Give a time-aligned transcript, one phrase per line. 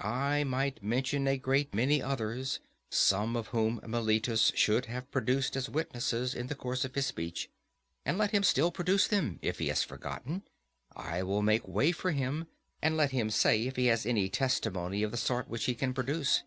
[0.00, 5.68] I might mention a great many others, some of whom Meletus should have produced as
[5.68, 7.50] witnesses in the course of his speech;
[8.06, 12.46] and let him still produce them, if he has forgotten—I will make way for him.
[12.80, 15.92] And let him say, if he has any testimony of the sort which he can
[15.92, 16.44] produce.